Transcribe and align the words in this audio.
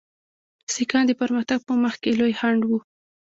سیکهان 0.73 1.05
د 1.07 1.11
پرمختګ 1.21 1.59
په 1.67 1.73
مخ 1.81 1.93
کې 2.01 2.11
لوی 2.19 2.33
خنډ 2.39 2.61
وو. 2.65 2.79